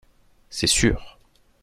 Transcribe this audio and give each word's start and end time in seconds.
C’est 0.49 0.65
sûr 0.65 1.19